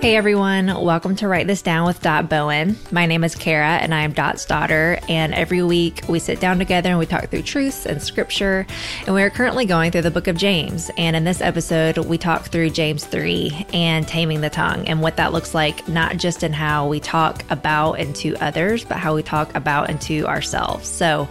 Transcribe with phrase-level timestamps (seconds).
[0.00, 2.78] Hey everyone, welcome to Write This Down with Dot Bowen.
[2.90, 4.98] My name is Cara and I am Dot's daughter.
[5.10, 8.66] And every week we sit down together and we talk through truths and scripture.
[9.04, 10.90] And we are currently going through the book of James.
[10.96, 15.16] And in this episode, we talk through James 3 and taming the tongue and what
[15.16, 19.14] that looks like, not just in how we talk about and to others, but how
[19.14, 20.88] we talk about and to ourselves.
[20.88, 21.28] So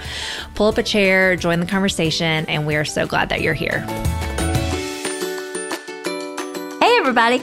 [0.54, 3.80] pull up a chair, join the conversation, and we are so glad that you're here.
[6.80, 7.42] Hey everybody.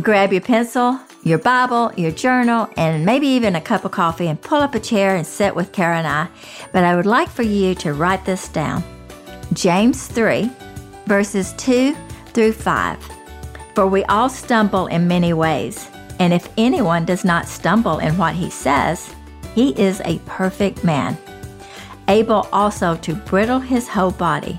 [0.00, 4.40] Grab your pencil, your Bible, your journal, and maybe even a cup of coffee and
[4.40, 6.28] pull up a chair and sit with Cara and I.
[6.72, 8.82] But I would like for you to write this down
[9.52, 10.50] James 3,
[11.06, 12.98] verses 2 through 5.
[13.76, 18.34] For we all stumble in many ways, and if anyone does not stumble in what
[18.34, 19.14] he says,
[19.54, 21.16] he is a perfect man,
[22.08, 24.58] able also to bridle his whole body.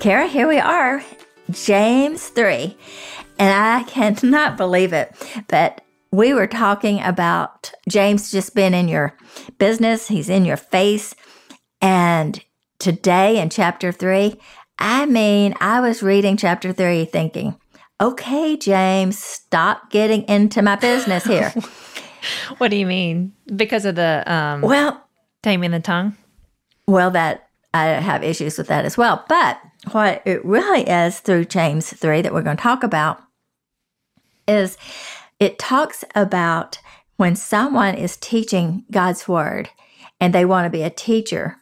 [0.00, 1.04] Cara, here we are,
[1.50, 2.74] James 3.
[3.38, 5.14] And I cannot believe it.
[5.46, 9.14] But we were talking about James just been in your
[9.58, 11.14] business, he's in your face.
[11.82, 12.42] And
[12.78, 14.40] today in chapter three,
[14.78, 17.58] I mean, I was reading chapter three thinking,
[18.00, 21.50] okay, James, stop getting into my business here.
[22.56, 23.34] what do you mean?
[23.54, 25.06] Because of the um well
[25.42, 26.16] taming the tongue?
[26.86, 29.26] Well, that I have issues with that as well.
[29.28, 29.60] But
[29.92, 33.22] what it really is through James 3 that we're going to talk about
[34.46, 34.76] is
[35.38, 36.78] it talks about
[37.16, 39.70] when someone is teaching God's word
[40.20, 41.56] and they want to be a teacher,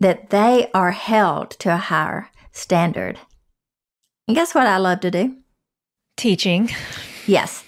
[0.00, 3.18] that they are held to a higher standard.
[4.26, 5.36] And guess what I love to do?
[6.16, 6.70] Teaching.
[7.26, 7.64] Yes.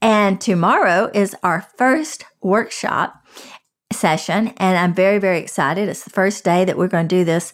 [0.00, 3.24] And tomorrow is our first workshop
[3.92, 4.48] session.
[4.56, 5.88] And I'm very, very excited.
[5.88, 7.52] It's the first day that we're going to do this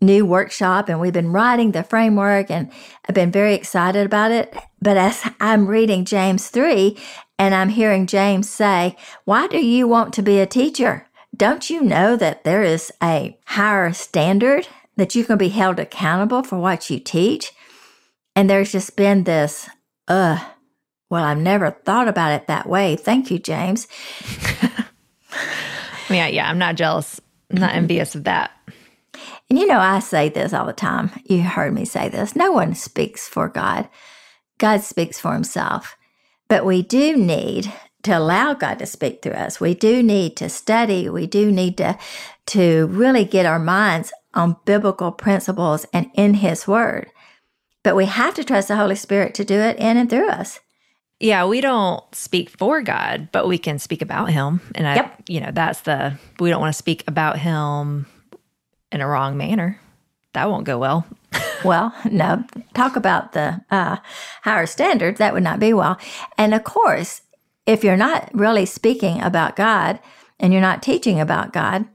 [0.00, 2.70] new workshop and we've been writing the framework and
[3.08, 4.54] I've been very excited about it.
[4.80, 6.96] But as I'm reading James 3
[7.38, 11.06] and I'm hearing James say, Why do you want to be a teacher?
[11.36, 16.42] Don't you know that there is a higher standard that you can be held accountable
[16.42, 17.52] for what you teach?
[18.34, 19.68] And there's just been this,
[20.08, 20.38] uh,
[21.08, 22.96] well, I've never thought about it that way.
[22.96, 23.86] Thank you, James.
[26.10, 27.20] yeah, yeah, I'm not jealous,
[27.50, 28.50] I'm not envious of that.
[29.48, 31.10] And you know, I say this all the time.
[31.24, 32.34] You heard me say this.
[32.34, 33.88] No one speaks for God,
[34.58, 35.96] God speaks for himself.
[36.48, 37.72] But we do need
[38.04, 39.60] to allow God to speak through us.
[39.60, 41.08] We do need to study.
[41.08, 41.98] We do need to,
[42.46, 47.10] to really get our minds on biblical principles and in His Word.
[47.82, 50.60] But we have to trust the Holy Spirit to do it in and through us.
[51.18, 54.60] Yeah, we don't speak for God, but we can speak about Him.
[54.76, 55.22] And I, yep.
[55.28, 58.06] you know, that's the, we don't want to speak about Him
[58.92, 59.80] in a wrong manner.
[60.32, 61.06] That won't go well.
[61.64, 63.96] well, no, talk about the uh,
[64.42, 65.18] higher standards.
[65.18, 65.98] That would not be well.
[66.36, 67.22] And of course,
[67.66, 69.98] if you're not really speaking about God
[70.38, 71.86] and you're not teaching about God,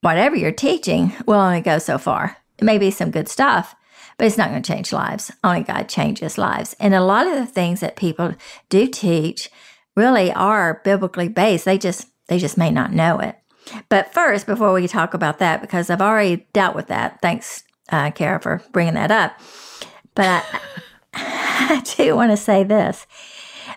[0.00, 2.36] whatever you're teaching will only go so far.
[2.58, 3.74] It may be some good stuff,
[4.16, 5.32] but it's not going to change lives.
[5.42, 6.74] Only God changes lives.
[6.78, 8.34] And a lot of the things that people
[8.68, 9.50] do teach
[9.96, 11.64] really are biblically based.
[11.64, 13.36] They just they just may not know it.
[13.88, 18.10] But first, before we talk about that, because I've already dealt with that, thanks, uh,
[18.10, 19.38] Cara, for bringing that up.
[20.14, 20.60] But I,
[21.14, 23.06] I do want to say this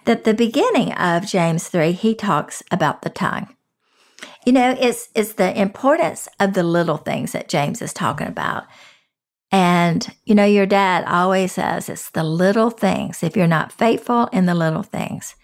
[0.06, 3.54] that the beginning of James 3, he talks about the tongue.
[4.46, 8.64] You know, it's, it's the importance of the little things that James is talking about.
[9.52, 13.22] And, you know, your dad always says it's the little things.
[13.22, 15.36] If you're not faithful in the little things,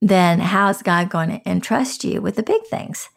[0.00, 3.08] then how's God going to entrust you with the big things?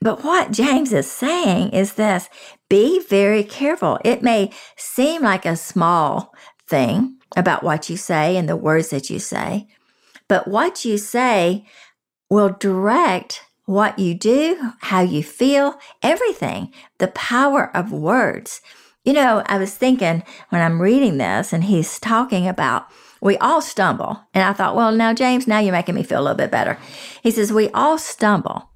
[0.00, 2.28] But what James is saying is this
[2.68, 3.98] be very careful.
[4.04, 6.34] It may seem like a small
[6.68, 9.68] thing about what you say and the words that you say,
[10.28, 11.66] but what you say
[12.28, 16.72] will direct what you do, how you feel, everything.
[16.98, 18.60] The power of words.
[19.04, 22.86] You know, I was thinking when I'm reading this and he's talking about
[23.20, 24.20] we all stumble.
[24.34, 26.78] And I thought, well, now, James, now you're making me feel a little bit better.
[27.22, 28.70] He says, we all stumble.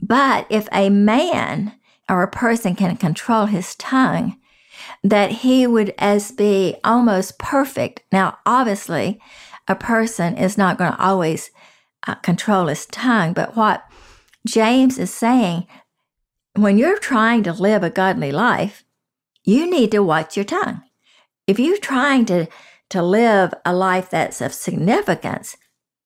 [0.00, 1.74] But if a man
[2.08, 4.38] or a person can control his tongue,
[5.02, 8.02] that he would as be almost perfect.
[8.12, 9.20] Now, obviously,
[9.66, 11.50] a person is not going to always
[12.06, 13.32] uh, control his tongue.
[13.32, 13.84] But what
[14.46, 15.66] James is saying,
[16.54, 18.84] when you're trying to live a godly life,
[19.44, 20.82] you need to watch your tongue.
[21.46, 22.46] If you're trying to,
[22.90, 25.56] to live a life that's of significance,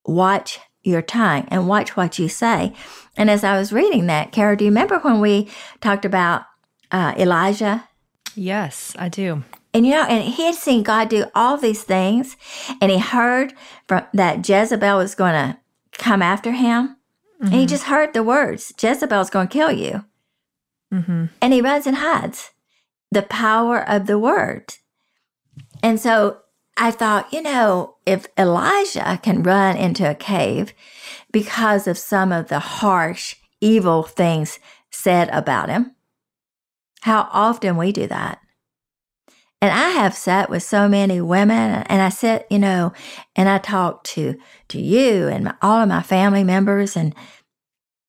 [0.05, 2.75] watch your tongue and watch what you say.
[3.17, 5.49] And as I was reading that, Cara, do you remember when we
[5.81, 6.44] talked about
[6.90, 7.88] uh, Elijah?
[8.34, 9.44] Yes, I do.
[9.75, 12.37] And you know, and he had seen God do all these things,
[12.81, 13.55] and he heard
[13.87, 15.58] from that Jezebel was going to
[15.99, 16.96] come after him.
[17.37, 17.46] Mm-hmm.
[17.46, 20.05] And he just heard the words, Jezebel's going to kill you.
[20.93, 21.26] Mm-hmm.
[21.40, 22.50] And he runs and hides
[23.11, 24.75] the power of the word.
[25.82, 26.38] And so
[26.76, 30.72] I thought, you know, if Elijah can run into a cave
[31.31, 34.58] because of some of the harsh, evil things
[34.90, 35.94] said about him,
[37.02, 38.38] how often we do that.
[39.60, 42.93] And I have sat with so many women and I sit, you know,
[43.37, 44.37] and I talk to,
[44.69, 46.96] to you and all of my family members.
[46.96, 47.14] And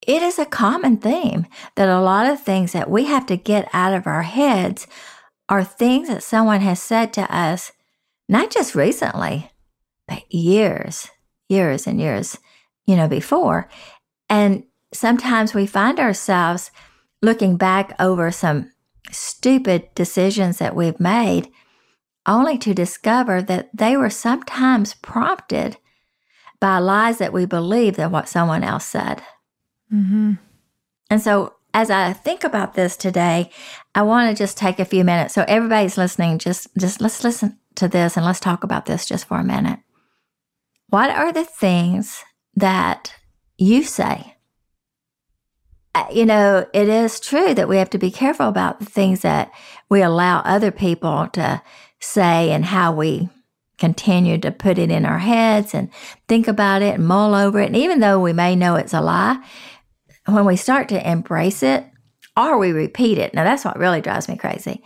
[0.04, 1.46] it is a common theme
[1.76, 4.88] that a lot of things that we have to get out of our heads
[5.48, 7.70] are things that someone has said to us
[8.28, 9.50] not just recently,
[10.28, 11.08] years,
[11.48, 12.38] years and years,
[12.86, 13.68] you know, before.
[14.28, 16.70] And sometimes we find ourselves
[17.22, 18.70] looking back over some
[19.10, 21.50] stupid decisions that we've made,
[22.26, 25.76] only to discover that they were sometimes prompted
[26.60, 29.22] by lies that we believed than what someone else said.
[29.92, 30.34] Mm-hmm.
[31.10, 33.50] And so, as I think about this today,
[33.94, 35.34] I want to just take a few minutes.
[35.34, 39.26] So everybody's listening, just just let's listen to this and let's talk about this just
[39.26, 39.80] for a minute.
[40.88, 42.22] What are the things
[42.54, 43.14] that
[43.58, 44.36] you say?
[45.94, 49.20] Uh, you know, it is true that we have to be careful about the things
[49.20, 49.52] that
[49.88, 51.62] we allow other people to
[52.00, 53.28] say and how we
[53.78, 55.90] continue to put it in our heads and
[56.28, 57.66] think about it and mull over it.
[57.66, 59.42] And even though we may know it's a lie,
[60.26, 61.84] when we start to embrace it
[62.36, 64.82] or we repeat it, now that's what really drives me crazy,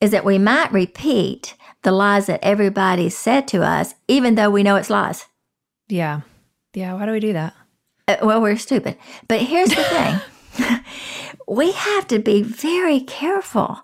[0.00, 4.62] is that we might repeat the lies that everybody said to us, even though we
[4.62, 5.26] know it's lies.
[5.90, 6.20] Yeah.
[6.74, 6.94] Yeah.
[6.94, 7.54] Why do we do that?
[8.06, 8.96] Uh, well, we're stupid.
[9.28, 10.80] But here's the thing
[11.48, 13.80] we have to be very careful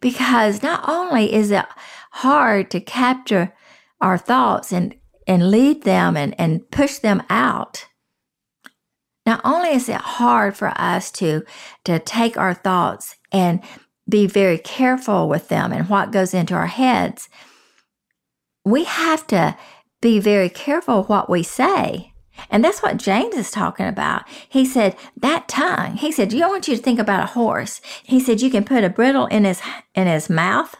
[0.00, 1.64] because not only is it
[2.10, 3.54] hard to capture
[4.00, 4.94] our thoughts and,
[5.26, 7.86] and lead them and, and push them out,
[9.26, 11.44] not only is it hard for us to,
[11.84, 13.60] to take our thoughts and
[14.08, 17.28] be very careful with them and what goes into our heads,
[18.64, 19.56] we have to
[20.00, 22.12] be very careful what we say.
[22.50, 24.28] And that's what James is talking about.
[24.48, 27.80] He said, that tongue, he said, you don't want you to think about a horse.
[28.04, 29.60] He said, you can put a bridle in his,
[29.94, 30.76] in his mouth.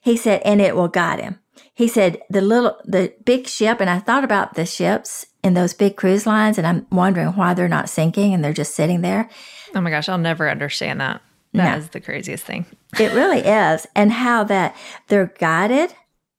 [0.00, 1.38] He said, and it will guide him.
[1.74, 5.72] He said, the little, the big ship, and I thought about the ships in those
[5.72, 9.30] big cruise lines, and I'm wondering why they're not sinking and they're just sitting there.
[9.74, 11.22] Oh my gosh, I'll never understand that.
[11.54, 11.78] That no.
[11.78, 12.66] is the craziest thing.
[12.98, 13.86] it really is.
[13.94, 14.74] And how that
[15.08, 15.94] they're guided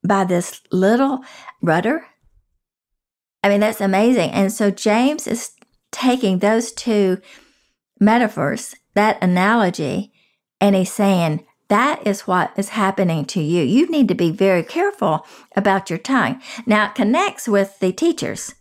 [0.05, 1.19] by this little
[1.61, 2.05] rudder.
[3.43, 4.31] I mean, that's amazing.
[4.31, 5.51] And so James is
[5.91, 7.19] taking those two
[7.99, 10.11] metaphors, that analogy,
[10.61, 13.63] and he's saying, that is what is happening to you.
[13.63, 16.41] You need to be very careful about your tongue.
[16.65, 18.53] Now, it connects with the teachers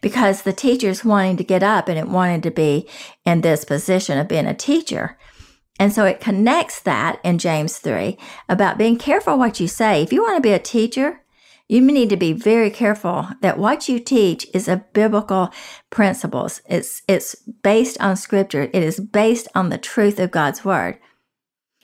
[0.00, 2.88] because the teacher's wanting to get up and it wanted to be
[3.24, 5.16] in this position of being a teacher.
[5.78, 8.18] And so it connects that in James 3
[8.48, 10.02] about being careful what you say.
[10.02, 11.22] If you want to be a teacher,
[11.68, 15.52] you need to be very careful that what you teach is a biblical
[15.90, 16.62] principles.
[16.68, 18.70] It's, it's based on scripture.
[18.72, 20.98] It is based on the truth of God's word.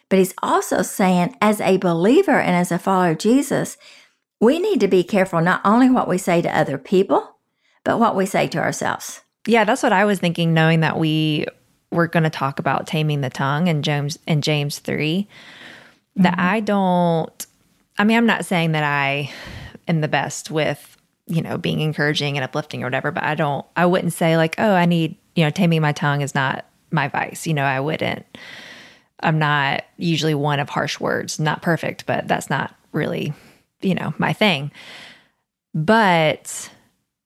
[0.09, 3.77] But he's also saying, as a believer and as a follower of Jesus,
[4.41, 7.37] we need to be careful not only what we say to other people,
[7.85, 9.23] but what we say to ourselves.
[9.47, 11.47] Yeah, that's what I was thinking, knowing that we
[11.95, 16.23] we're going to talk about taming the tongue in James in James 3 mm-hmm.
[16.23, 17.47] that I don't
[17.99, 19.31] I mean I'm not saying that I
[19.89, 20.97] am the best with
[21.27, 24.57] you know being encouraging and uplifting or whatever but I don't I wouldn't say like
[24.59, 27.81] oh I need you know taming my tongue is not my vice you know I
[27.81, 28.27] wouldn't
[29.21, 33.33] I'm not usually one of harsh words not perfect but that's not really
[33.81, 34.71] you know my thing
[35.73, 36.71] but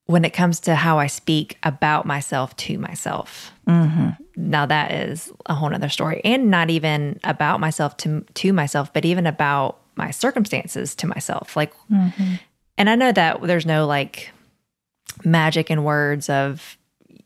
[0.08, 3.52] when it comes to how I speak about myself to myself.
[3.68, 4.10] Mm-hmm.
[4.36, 6.20] Now that is a whole nother story.
[6.24, 11.56] And not even about myself to to myself, but even about my circumstances to myself.
[11.56, 12.34] Like mm-hmm.
[12.78, 14.30] and I know that there's no like
[15.24, 16.76] magic in words of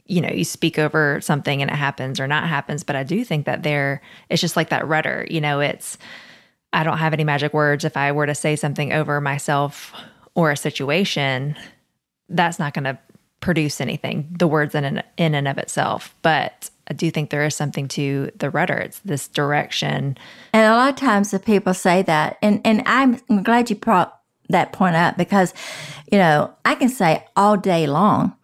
[0.06, 3.24] you know, you speak over something and it happens or not happens, but I do
[3.24, 5.96] think that there it's just like that rudder, you know, it's
[6.72, 9.92] I don't have any magic words if I were to say something over myself
[10.34, 11.54] or a situation,
[12.28, 12.98] that's not going to
[13.42, 16.14] produce anything, the words in and, in and of itself.
[16.22, 18.78] But I do think there is something to the rudder.
[18.78, 20.16] It's this direction.
[20.54, 24.18] And a lot of times the people say that, and, and I'm glad you brought
[24.48, 25.52] that point up because,
[26.10, 28.34] you know, I can say all day long,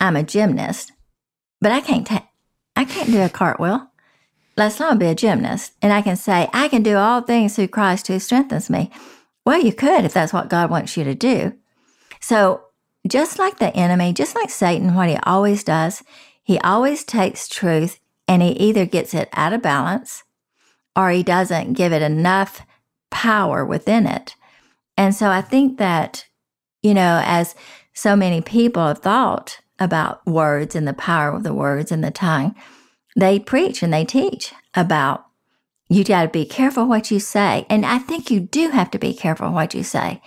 [0.00, 0.92] I'm a gymnast,
[1.60, 2.28] but I can't ta-
[2.76, 3.88] I can't do a cartwheel.
[4.56, 5.72] Let's not be a gymnast.
[5.82, 8.90] And I can say, I can do all things through Christ who strengthens me.
[9.44, 11.54] Well, you could if that's what God wants you to do.
[12.20, 12.62] So,
[13.08, 16.02] just like the enemy, just like Satan, what he always does,
[16.42, 20.22] he always takes truth and he either gets it out of balance
[20.94, 22.66] or he doesn't give it enough
[23.10, 24.34] power within it.
[24.96, 26.26] And so I think that,
[26.82, 27.54] you know, as
[27.92, 32.10] so many people have thought about words and the power of the words and the
[32.10, 32.54] tongue,
[33.16, 35.26] they preach and they teach about
[35.88, 37.66] you got to be careful what you say.
[37.68, 40.22] And I think you do have to be careful what you say.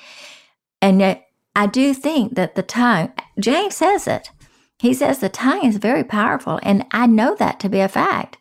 [0.82, 1.23] And yet,
[1.56, 4.32] I do think that the tongue, James says it.
[4.80, 6.60] He says the tongue is very powerful.
[6.64, 8.38] And I know that to be a fact.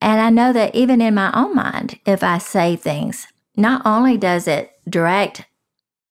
[0.00, 4.16] And I know that even in my own mind, if I say things, not only
[4.16, 5.44] does it direct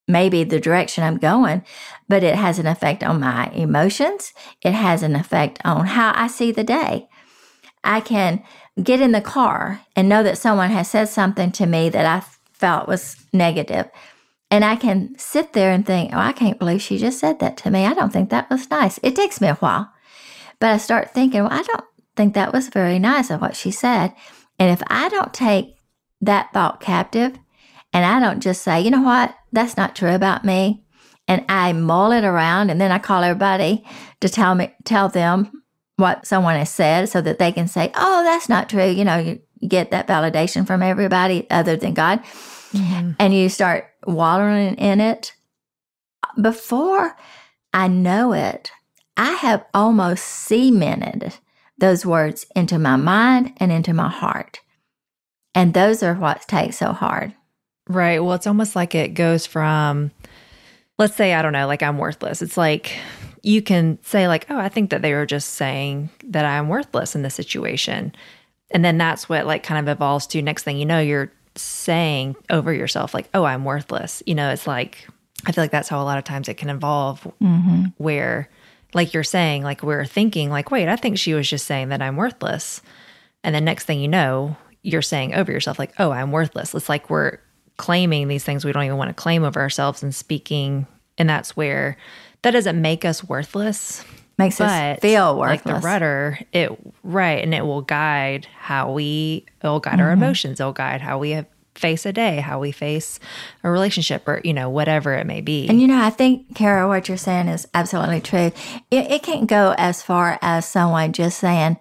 [0.09, 1.63] maybe the direction I'm going,
[2.09, 4.33] but it has an effect on my emotions.
[4.61, 7.07] It has an effect on how I see the day.
[7.83, 8.43] I can
[8.81, 12.25] get in the car and know that someone has said something to me that I
[12.51, 13.89] felt was negative.
[14.51, 17.57] And I can sit there and think, oh, I can't believe she just said that
[17.57, 17.85] to me.
[17.85, 18.99] I don't think that was nice.
[19.03, 19.91] It takes me a while.
[20.59, 21.83] But I start thinking, well, I don't
[22.15, 24.13] think that was very nice of what she said.
[24.57, 25.75] And if I don't take
[26.21, 27.37] that thought captive
[27.93, 30.83] and I don't just say, you know what, that's not true about me,
[31.27, 33.85] and I mull it around and then I call everybody
[34.19, 35.63] to tell me tell them
[35.95, 38.87] what someone has said so that they can say, oh, that's not true.
[38.87, 42.21] You know, you, get that validation from everybody other than God.
[42.73, 43.11] Mm-hmm.
[43.19, 45.33] And you start wallowing in it.
[46.39, 47.15] Before
[47.73, 48.71] I know it,
[49.17, 51.35] I have almost cemented
[51.77, 54.59] those words into my mind and into my heart.
[55.55, 57.33] And those are what takes so hard.
[57.87, 58.23] Right.
[58.23, 60.11] Well, it's almost like it goes from,
[60.97, 62.41] let's say, I don't know, like I'm worthless.
[62.41, 62.97] It's like
[63.41, 67.15] you can say like, "Oh, I think that they were just saying that I'm worthless
[67.15, 68.13] in this situation."
[68.71, 72.35] And then that's what like kind of evolves to next thing you know, you're saying
[72.49, 75.07] over yourself like, "Oh, I'm worthless." You know, it's like
[75.45, 77.85] I feel like that's how a lot of times it can evolve mm-hmm.
[77.97, 78.49] where
[78.93, 82.01] like you're saying like we're thinking like, "Wait, I think she was just saying that
[82.01, 82.81] I'm worthless."
[83.43, 86.89] And the next thing you know, you're saying over yourself like, "Oh, I'm worthless." It's
[86.89, 87.39] like we're
[87.77, 90.85] claiming these things we don't even want to claim over ourselves and speaking
[91.19, 91.97] and that's where
[92.41, 94.03] that doesn't make us worthless.
[94.39, 95.65] Makes us feel worthless.
[95.65, 96.71] Like the rudder, it
[97.03, 99.45] right, and it will guide how we.
[99.61, 100.01] It will guide mm-hmm.
[100.01, 100.61] our emotions.
[100.61, 101.43] It'll guide how we
[101.75, 103.19] face a day, how we face
[103.65, 105.67] a relationship, or you know whatever it may be.
[105.67, 108.53] And you know, I think Cara, what you're saying is absolutely true.
[108.89, 111.75] It, it can't go as far as someone just saying,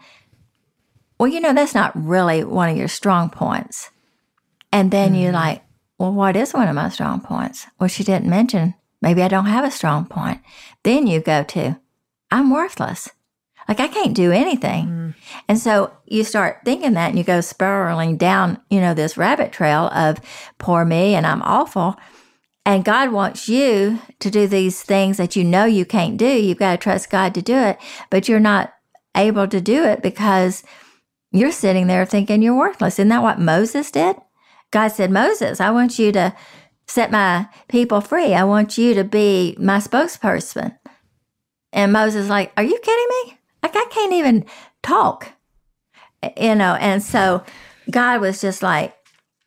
[1.21, 3.91] "Well, you know, that's not really one of your strong points,"
[4.73, 5.23] and then mm-hmm.
[5.23, 5.63] you're like,
[5.97, 9.47] "Well, what is one of my strong points?" Well, she didn't mention Maybe I don't
[9.47, 10.41] have a strong point.
[10.83, 11.79] Then you go to,
[12.31, 13.11] I'm worthless.
[13.69, 14.87] Like I can't do anything.
[14.87, 15.15] Mm.
[15.47, 19.53] And so you start thinking that and you go spiraling down, you know, this rabbit
[19.53, 20.21] trail of
[20.57, 21.97] poor me and I'm awful.
[22.65, 26.27] And God wants you to do these things that you know you can't do.
[26.27, 27.79] You've got to trust God to do it,
[28.11, 28.73] but you're not
[29.15, 30.63] able to do it because
[31.31, 32.95] you're sitting there thinking you're worthless.
[32.95, 34.17] Isn't that what Moses did?
[34.71, 36.35] God said, Moses, I want you to
[36.87, 38.35] set my people free.
[38.35, 40.78] I want you to be my spokesperson.
[41.73, 43.39] And Moses like, Are you kidding me?
[43.63, 44.45] Like I can't even
[44.83, 45.33] talk.
[46.37, 47.45] You know, and so
[47.91, 48.95] God was just like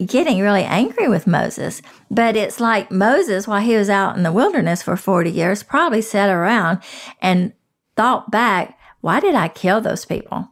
[0.06, 1.82] getting really angry with Moses.
[2.10, 6.02] But it's like Moses, while he was out in the wilderness for 40 years, probably
[6.02, 6.80] sat around
[7.22, 7.54] and
[7.96, 10.50] thought back, why did I kill those people?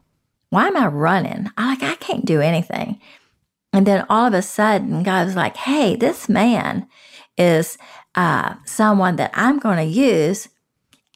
[0.50, 1.50] Why am I running?
[1.58, 3.00] I like I can't do anything.
[3.72, 6.88] And then all of a sudden, God was like, hey, this man
[7.38, 7.78] is
[8.16, 10.50] uh, someone that I'm going to use.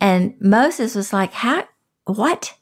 [0.04, 1.66] And Moses was like, how,
[2.04, 2.56] what?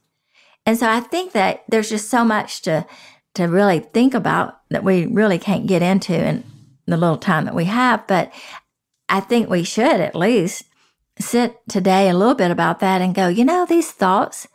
[0.64, 2.86] And so I think that there's just so much to,
[3.34, 6.44] to really think about that we really can't get into in
[6.86, 8.06] the little time that we have.
[8.06, 8.32] But
[9.10, 10.66] I think we should at least
[11.20, 14.48] sit today a little bit about that and go, you know, these thoughts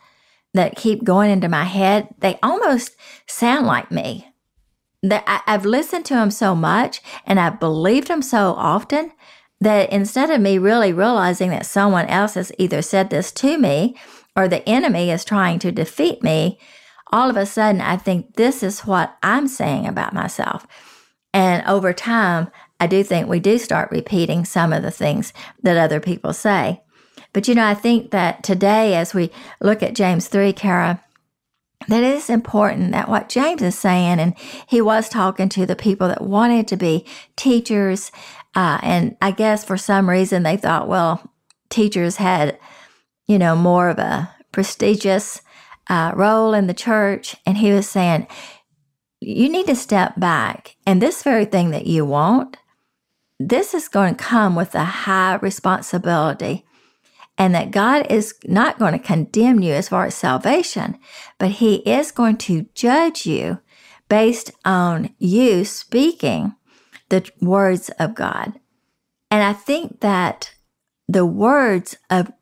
[0.55, 2.93] that keep going into my head, they almost
[3.27, 4.29] sound like me
[5.03, 9.11] that I've listened to them so much and I've believed them so often
[9.61, 13.97] that instead of me really realizing that someone else has either said this to me
[14.35, 16.59] or the enemy is trying to defeat me,
[17.13, 20.67] all of a sudden I think this is what I'm saying about myself.
[21.33, 22.49] And over time,
[22.79, 25.33] I do think we do start repeating some of the things
[25.63, 26.83] that other people say.
[27.33, 31.03] But you know, I think that today, as we look at James 3, Cara,
[31.89, 34.35] that it is important that what James is saying, and
[34.67, 37.05] he was talking to the people that wanted to be
[37.37, 38.11] teachers.
[38.57, 41.31] Uh, and I guess for some reason they thought, well,
[41.69, 42.59] teachers had,
[43.27, 45.43] you know, more of a prestigious
[45.91, 47.37] uh, role in the church.
[47.45, 48.27] And he was saying,
[49.21, 50.77] you need to step back.
[50.87, 52.57] And this very thing that you want,
[53.39, 56.65] this is going to come with a high responsibility
[57.37, 60.99] and that God is not going to condemn you as far as salvation,
[61.39, 63.61] but He is going to judge you
[64.09, 66.55] based on you speaking
[67.09, 68.59] the words of God.
[69.31, 70.55] And I think that
[71.09, 72.33] the words of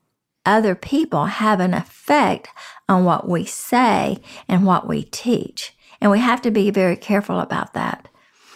[0.45, 2.49] other people have an effect
[2.87, 5.75] on what we say and what we teach.
[5.99, 8.07] And we have to be very careful about that.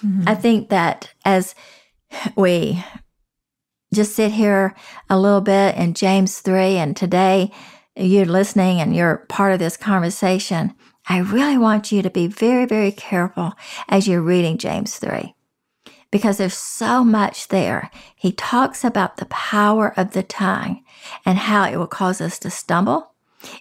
[0.03, 0.27] Mm-hmm.
[0.27, 1.55] I think that as
[2.35, 2.83] we
[3.93, 4.75] just sit here
[5.09, 7.51] a little bit in James 3, and today
[7.95, 10.73] you're listening and you're part of this conversation,
[11.07, 13.53] I really want you to be very, very careful
[13.87, 15.33] as you're reading James 3
[16.11, 17.91] because there's so much there.
[18.15, 20.83] He talks about the power of the tongue
[21.25, 23.13] and how it will cause us to stumble.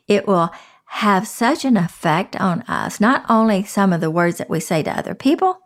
[0.07, 0.51] It will
[0.87, 4.83] have such an effect on us, not only some of the words that we say
[4.83, 5.59] to other people,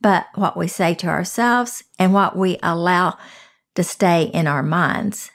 [0.00, 3.16] but what we say to ourselves and what we allow
[3.76, 5.30] to stay in our minds.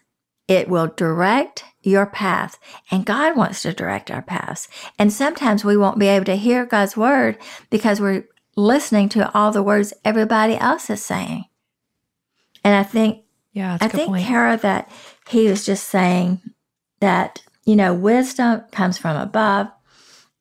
[0.48, 2.60] It will direct your path,
[2.92, 4.68] and God wants to direct our paths.
[5.00, 7.38] And sometimes we won't be able to hear God's word
[7.70, 8.26] because we're
[8.56, 11.46] listening to all the words everybody else is saying.
[12.64, 14.26] And I think, yeah, I think, point.
[14.26, 14.92] Cara, that
[15.30, 16.42] he was just saying
[17.00, 19.68] that, you know, wisdom comes from above.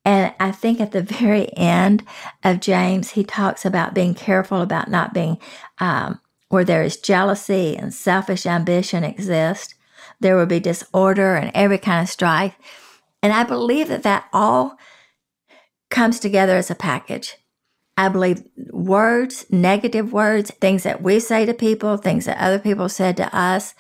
[0.04, 2.04] And I think at the very end
[2.42, 5.38] of James, he talks about being careful about not being
[5.78, 9.74] um, where there is jealousy and selfish ambition exist.
[10.20, 12.55] There will be disorder and every kind of strife.
[13.22, 14.77] And I believe that that all
[15.90, 17.37] comes together as a package.
[17.96, 22.88] I believe words, negative words, things that we say to people, things that other people
[22.88, 23.74] said to us,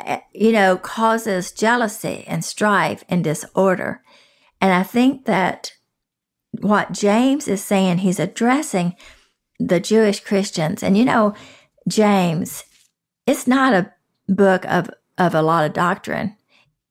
[0.00, 4.02] eh, you know, causes jealousy and strife and disorder.
[4.60, 5.72] And I think that
[6.60, 8.94] what James is saying, he's addressing
[9.58, 10.82] the Jewish Christians.
[10.82, 11.34] And, you know,
[11.88, 12.64] James,
[13.26, 13.92] it's not a
[14.28, 16.36] book of, of a lot of doctrine.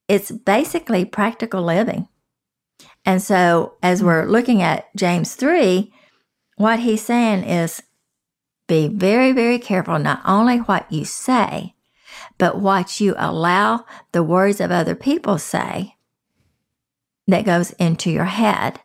[0.09, 2.09] It's basically practical living.
[3.05, 5.91] And so, as we're looking at James 3,
[6.61, 7.81] what he's saying is
[8.67, 11.75] be very, very careful not only what you say,
[12.37, 15.95] but what you allow the words of other people say
[17.27, 18.79] that goes into your head.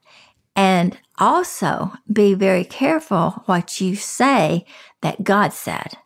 [0.55, 4.65] And also be very careful what you say
[5.03, 5.99] that God said.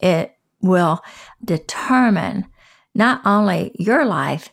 [0.00, 1.02] It will
[1.44, 2.46] determine
[2.94, 4.50] not only your life,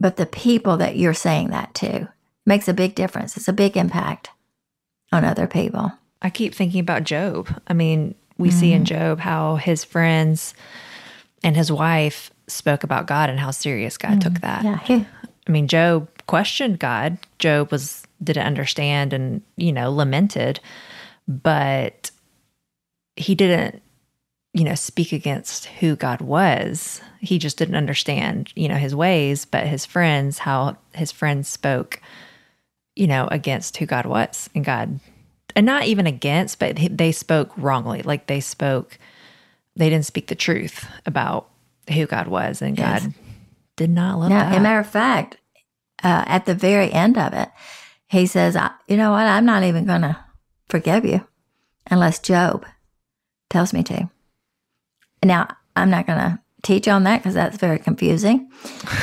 [0.00, 2.08] but the people that you're saying that to.
[2.44, 3.36] Makes a big difference.
[3.36, 4.30] It's a big impact
[5.14, 5.92] on other people.
[6.22, 7.48] I keep thinking about Job.
[7.66, 8.58] I mean, we mm-hmm.
[8.58, 8.94] see in mm-hmm.
[8.96, 10.54] Job how his friends
[11.42, 14.32] and his wife spoke about God and how serious God mm-hmm.
[14.32, 14.64] took that.
[14.64, 15.04] Yeah.
[15.46, 17.18] I mean, Job questioned God.
[17.38, 20.60] Job was didn't understand and, you know, lamented,
[21.28, 22.10] but
[23.16, 23.82] he didn't,
[24.54, 27.02] you know, speak against who God was.
[27.20, 32.00] He just didn't understand, you know, his ways, but his friends, how his friends spoke,
[32.96, 34.48] you know, against who God was.
[34.54, 35.00] And God,
[35.56, 38.02] and not even against, but they spoke wrongly.
[38.02, 38.98] Like they spoke,
[39.76, 41.48] they didn't speak the truth about
[41.92, 42.62] who God was.
[42.62, 43.04] And yes.
[43.04, 43.14] God
[43.76, 44.52] did not love now, that.
[44.52, 45.36] As a matter of fact,
[46.02, 47.48] uh, at the very end of it,
[48.08, 49.26] he says, You know what?
[49.26, 50.16] I'm not even going to
[50.68, 51.26] forgive you
[51.90, 52.64] unless Job
[53.50, 54.10] tells me to.
[55.22, 58.50] Now, I'm not going to teach on that because that's very confusing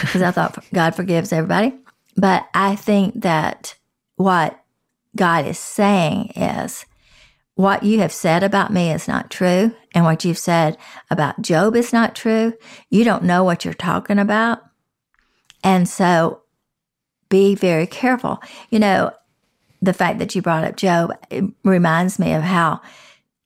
[0.02, 1.74] because I thought God forgives everybody.
[2.16, 3.76] But I think that
[4.24, 4.60] what
[5.16, 6.86] God is saying is,
[7.56, 10.78] what you have said about me is not true, and what you've said
[11.10, 12.54] about Job is not true.
[12.90, 14.60] You don't know what you're talking about.
[15.64, 16.42] And so
[17.30, 18.42] be very careful.
[18.70, 19.12] You know,
[19.82, 21.12] the fact that you brought up Job
[21.64, 22.82] reminds me of how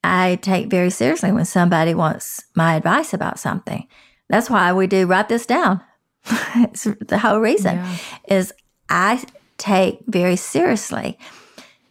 [0.04, 3.86] I take very seriously when somebody wants my advice about something.
[4.28, 5.82] That's why we do write this down.
[6.56, 7.96] it's the whole reason yeah.
[8.28, 8.52] is
[8.88, 9.22] I
[9.58, 11.18] take very seriously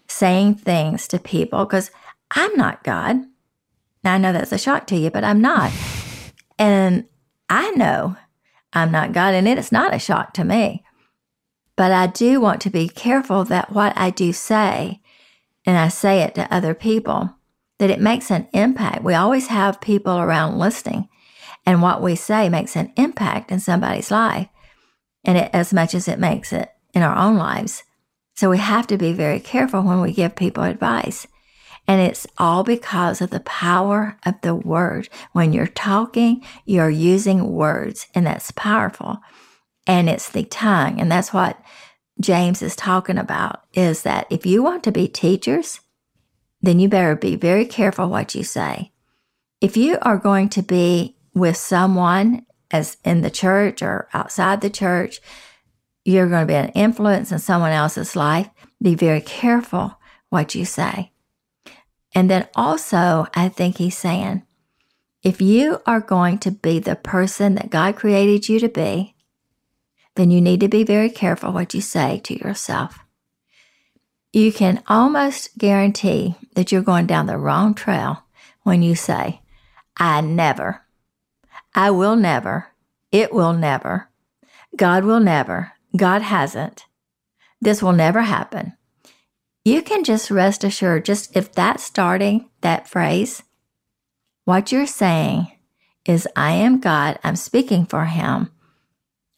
[0.08, 1.92] saying things to people because
[2.32, 3.18] I'm not God.
[4.04, 5.72] Now, I know that's a shock to you, but I'm not.
[6.58, 7.04] And
[7.50, 8.16] I know
[8.72, 10.86] I'm not God, and it is not a shock to me.
[11.76, 15.02] But I do want to be careful that what I do say,
[15.66, 17.36] and I say it to other people,
[17.80, 19.04] that it makes an impact.
[19.04, 21.10] We always have people around listening,
[21.66, 24.48] and what we say makes an impact in somebody's life,
[25.26, 27.84] and it, as much as it makes it in our own lives.
[28.36, 31.28] So we have to be very careful when we give people advice.
[31.88, 35.08] And it's all because of the power of the word.
[35.34, 39.20] When you're talking, you're using words, and that's powerful.
[39.86, 41.00] And it's the tongue.
[41.00, 41.62] And that's what
[42.20, 45.82] James is talking about is that if you want to be teachers,
[46.62, 48.92] then you better be very careful what you say.
[49.62, 54.70] If you are going to be with someone as in the church or outside the
[54.70, 55.22] church,
[56.06, 58.50] you're going to be an influence in someone else's life.
[58.82, 61.12] Be very careful what you say.
[62.14, 64.44] And then also, I think he's saying,
[65.24, 69.16] if you are going to be the person that God created you to be,
[70.16, 73.00] then you need to be very careful what you say to yourself.
[74.32, 78.24] You can almost guarantee that you're going down the wrong trail
[78.64, 79.42] when you say,
[79.98, 80.82] I never,
[81.74, 82.68] I will never,
[83.12, 84.10] it will never,
[84.76, 86.86] God will never, God hasn't,
[87.62, 88.74] this will never happen
[89.66, 93.42] you can just rest assured, just if that's starting that phrase,
[94.46, 95.52] what you're saying
[96.06, 98.52] is, I am God, I'm speaking for Him,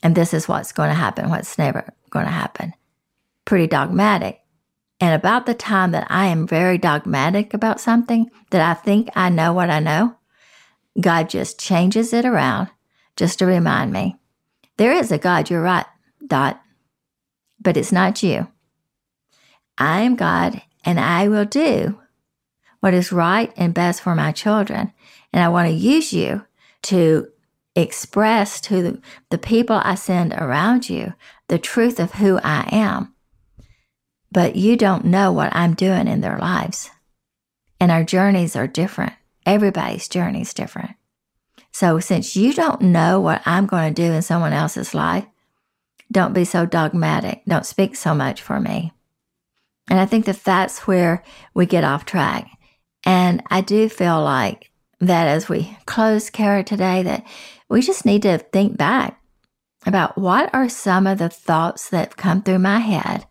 [0.04, 2.74] and this is what's going to happen, what's never going to happen.
[3.46, 4.41] Pretty dogmatic.
[5.00, 9.30] And about the time that I am very dogmatic about something, that I think I
[9.30, 10.17] know what I know,
[11.00, 12.67] God just changes it around
[13.15, 14.17] just to remind me
[14.76, 15.86] there is a God, you're right,
[16.28, 16.62] Dot,
[17.60, 18.48] but it's not you.
[19.78, 22.00] I am God and I will do
[22.80, 24.94] what is right and best for my children.
[25.34, 26.46] And I want to use you
[26.84, 27.28] to
[27.76, 31.13] express to the people I send around you
[31.48, 33.13] the truth of who I am.
[34.32, 36.90] But you don't know what I'm doing in their lives.
[37.80, 39.13] And our journeys are different.
[39.46, 40.92] Everybody's journey is different.
[41.72, 45.26] So since you don't know what I'm going to do in someone else's life,
[46.12, 47.43] don't be so dogmatic.
[47.48, 48.93] Don't speak so much for me.
[49.89, 52.50] And I think that that's where we get off track.
[53.06, 57.26] And I do feel like that as we close Cara today, that
[57.70, 59.22] we just need to think back
[59.86, 63.26] about what are some of the thoughts that have come through my head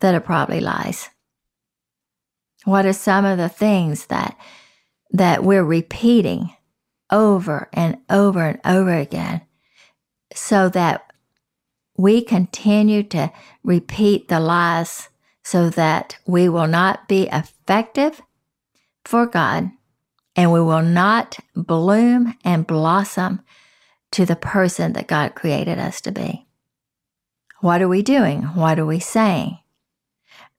[0.00, 1.10] that are probably lies.
[2.64, 4.36] What are some of the things that
[5.12, 6.54] that we're repeating
[7.10, 9.42] over and over and over again
[10.34, 11.09] so that
[12.00, 13.30] we continue to
[13.62, 15.10] repeat the lies
[15.44, 18.22] so that we will not be effective
[19.04, 19.70] for God
[20.34, 23.42] and we will not bloom and blossom
[24.12, 26.46] to the person that God created us to be.
[27.60, 28.42] What are we doing?
[28.42, 29.58] What are we saying?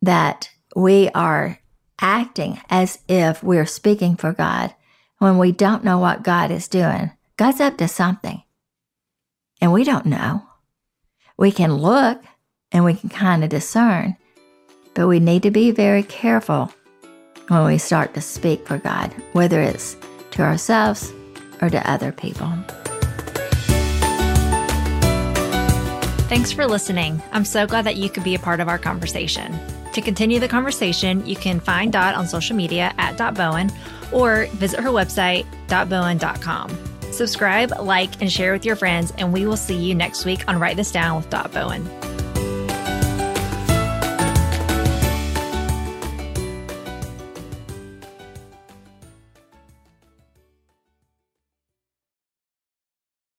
[0.01, 1.60] That we are
[1.99, 4.75] acting as if we're speaking for God
[5.17, 7.12] when we don't know what God is doing.
[7.38, 8.43] God's up to something,
[9.60, 10.43] and we don't know.
[11.41, 12.23] We can look
[12.71, 14.15] and we can kind of discern,
[14.93, 16.71] but we need to be very careful
[17.47, 19.97] when we start to speak for God, whether it's
[20.34, 21.12] to ourselves
[21.60, 22.47] or to other people.
[26.30, 27.19] Thanks for listening.
[27.32, 29.60] I'm so glad that you could be a part of our conversation.
[29.93, 33.71] To continue the conversation, you can find Dot on social media at Dot Bowen
[34.12, 36.90] or visit her website, dotbowen.com.
[37.21, 40.60] Subscribe, like, and share with your friends, and we will see you next week on
[40.60, 42.11] Write This Down with Dot Bowen.